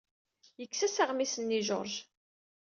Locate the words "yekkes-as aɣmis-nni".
0.59-1.55